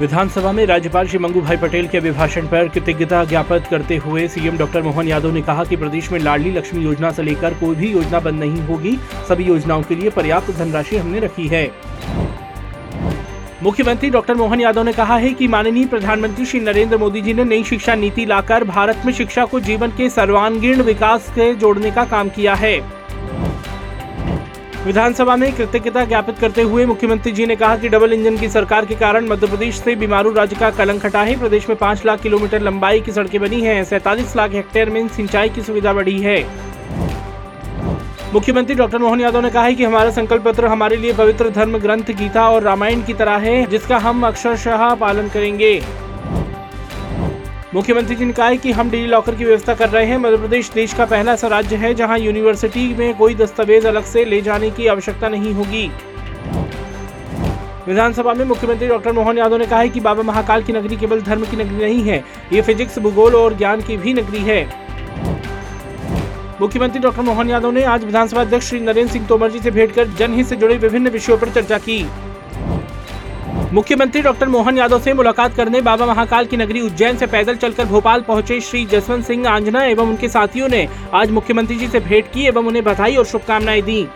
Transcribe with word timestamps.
विधानसभा 0.00 0.50
में 0.52 0.64
राज्यपाल 0.66 1.06
श्री 1.08 1.18
मंगू 1.18 1.40
भाई 1.40 1.56
पटेल 1.56 1.86
के 1.88 1.98
अभिभाषण 1.98 2.46
पर 2.46 2.68
कृतज्ञता 2.68 3.24
ज्ञापित 3.24 3.64
करते 3.66 3.96
हुए 3.96 4.26
सीएम 4.28 4.58
डॉक्टर 4.58 4.82
मोहन 4.82 5.08
यादव 5.08 5.30
ने 5.30 5.40
कहा 5.42 5.64
कि 5.64 5.76
प्रदेश 5.76 6.10
में 6.12 6.18
लाडली 6.20 6.50
लक्ष्मी 6.50 6.82
योजना 6.84 7.10
से 7.10 7.22
लेकर 7.22 7.54
कोई 7.54 7.74
भी 7.76 7.90
योजना 7.90 8.20
बंद 8.20 8.40
नहीं 8.40 8.60
होगी। 8.60 8.96
सभी 9.28 9.44
योजनाओं 9.44 9.82
के 9.82 9.94
लिए 9.94 10.10
पर्याप्त 10.10 10.50
धनराशि 10.50 10.96
हमने 10.96 11.20
रखी 11.20 11.46
है। 11.48 11.70
मुख्यमंत्री 13.62 14.10
डॉक्टर 14.10 14.34
मोहन 14.34 14.60
यादव 14.60 14.82
ने 14.82 14.92
कहा 14.92 15.16
है 15.16 15.32
कि 15.32 15.48
माननीय 15.48 15.86
प्रधानमंत्री 15.86 16.46
श्री 16.46 16.60
नरेंद्र 16.60 16.98
मोदी 16.98 17.20
जी 17.20 17.34
ने 17.34 17.44
नई 17.44 17.64
शिक्षा 17.64 17.94
नीति 17.94 18.26
लाकर 18.26 18.64
भारत 18.64 19.02
में 19.06 19.12
शिक्षा 19.12 19.44
को 19.44 19.60
जीवन 19.60 19.88
के 19.88 20.08
सर्वांगीण 20.10 20.82
विकास 20.82 21.26
से 21.34 21.54
जोड़ने 21.54 21.90
का 21.90 22.04
काम 22.04 22.28
किया 22.28 22.54
है। 22.54 22.97
विधानसभा 24.88 25.34
में 25.36 25.50
कृतज्ञता 25.52 26.04
ज्ञापित 26.04 26.38
करते 26.38 26.62
हुए 26.62 26.84
मुख्यमंत्री 26.86 27.32
जी 27.32 27.46
ने 27.46 27.56
कहा 27.56 27.76
कि 27.76 27.88
डबल 27.88 28.12
इंजन 28.12 28.36
की 28.36 28.48
सरकार 28.48 28.86
के 28.86 28.94
कारण 28.94 29.26
मध्य 29.28 29.46
प्रदेश 29.46 29.78
से 29.78 29.94
बीमारू 29.96 30.32
राज्य 30.32 30.56
का 30.56 30.70
कलंक 30.70 31.04
हटा 31.06 31.22
है। 31.22 31.38
प्रदेश 31.40 31.68
में 31.68 31.76
पाँच 31.78 32.04
लाख 32.06 32.20
किलोमीटर 32.20 32.62
लंबाई 32.62 33.00
की 33.00 33.12
सड़कें 33.12 33.40
बनी 33.40 33.60
हैं। 33.60 33.84
सैंतालीस 33.84 34.36
लाख 34.36 34.52
हेक्टेयर 34.52 34.90
में 34.90 35.08
सिंचाई 35.08 35.48
की 35.48 35.62
सुविधा 35.62 35.92
बढ़ी 35.92 36.18
है। 36.18 36.40
मुख्यमंत्री 38.34 38.74
डॉक्टर 38.74 38.98
मोहन 38.98 39.20
यादव 39.20 39.40
ने 39.40 39.50
कहा 39.50 39.64
है 39.64 39.74
कि 39.74 39.84
हमारा 39.84 40.10
संकल्प 40.10 40.44
पत्र 40.44 40.66
हमारे 40.66 40.96
लिए 40.96 41.12
पवित्र 41.12 41.50
धर्म 41.50 41.78
ग्रंथ 41.78 42.16
गीता 42.18 42.48
और 42.50 42.62
रामायण 42.62 43.02
की 43.02 43.14
तरह 43.14 43.36
है, 43.38 43.64
जिसका 43.66 43.98
हम 43.98 44.26
अक्षरशः 44.26 44.94
पालन 44.94 45.28
करेंगे। 45.28 45.80
मुख्यमंत्री 47.74 48.14
जी 48.16 48.24
ने 48.24 48.32
कहा 48.32 48.54
कि 48.54 48.70
हम 48.72 48.90
डिजी 48.90 49.06
लॉकर 49.06 49.34
की 49.34 49.44
व्यवस्था 49.44 49.74
कर 49.74 49.88
रहे 49.88 50.04
हैं। 50.06 50.16
मध्य 50.18 50.36
प्रदेश 50.36 50.70
देश 50.70 50.92
का 50.94 51.04
पहला 51.04 51.32
ऐसा 51.32 51.48
राज्य 51.48 51.76
है 51.76 51.92
जहाँ 51.94 52.18
यूनिवर्सिटी 52.18 52.86
में 52.94 53.16
कोई 53.16 53.34
दस्तावेज़ 53.34 53.86
अलग 53.86 54.04
से 54.04 54.24
ले 54.24 54.40
जाने 54.40 54.70
की 54.70 54.86
आवश्यकता 54.86 55.28
नहीं 55.28 55.52
होगी। 55.54 55.86
विधानसभा 57.88 58.32
में 58.34 58.44
मुख्यमंत्री 58.44 58.88
डॉक्टर 58.88 59.12
मोहन 59.12 59.38
यादव 59.38 59.56
ने 59.56 59.66
कहा 59.66 59.80
है 59.80 59.88
कि 59.88 60.00
बाबा 60.00 60.22
महाकाल 60.22 60.62
की 60.62 60.72
नगरी 60.72 60.96
केवल 60.96 61.20
धर्म 61.22 61.44
की 61.44 61.56
नगरी 61.56 61.84
नहीं 61.84 62.02
है, 62.02 62.24
ये 62.52 62.62
फिजिक्स, 62.62 62.98
भूगोल 62.98 63.34
और 63.34 63.56
ज्ञान 63.56 63.80
की 63.80 63.96
भी 63.96 64.12
नगरी 64.12 64.42
है। 64.42 64.62
मुख्यमंत्री 66.60 67.00
डॉक्टर 67.00 67.22
मोहन 67.22 67.50
यादव 67.50 67.70
ने 67.70 67.82
आज 67.84 68.04
विधानसभा 68.04 68.40
अध्यक्ष 68.40 68.68
श्री 68.68 68.80
नरेंद्र 68.80 69.12
सिंह 69.12 69.26
तोमर 69.26 69.50
जी 69.50 69.58
से 69.58 69.70
भेंट 69.70 69.94
कर 69.94 70.08
जनहित 70.18 70.46
से 70.46 70.56
जुड़े 70.56 70.76
विभिन्न 70.76 71.08
विषयों 71.08 71.38
पर 71.38 71.48
चर्चा 71.50 71.78
की। 71.78 72.04
मुख्यमंत्री 73.72 74.20
डॉक्टर 74.22 74.48
मोहन 74.48 74.78
यादव 74.78 75.00
से 75.00 75.12
मुलाकात 75.14 75.54
करने 75.54 75.80
बाबा 75.80 76.06
महाकाल 76.06 76.46
की 76.46 76.56
नगरी 76.56 76.80
उज्जैन 76.80 77.16
से 77.16 77.26
पैदल 77.26 77.56
चलकर 77.56 77.84
भोपाल 77.84 78.20
पहुँचे 78.20 78.60
श्री 78.60 78.84
जसवंत 78.86 79.26
सिंह 79.26 79.48
आंजना 79.48 79.84
एवं 79.84 80.08
उनके 80.08 80.28
साथियों 80.28 80.68
ने 80.68 80.86
आज 81.14 81.30
मुख्यमंत्री 81.30 81.76
जी 81.76 81.88
से 81.88 82.00
भेंट 82.00 82.32
की 82.32 82.46
एवं 82.46 82.66
उन्हें 82.66 82.84
बधाई 82.84 83.16
और 83.16 83.24
शुभकामनाएँ 83.24 83.82
दी। 83.82 84.06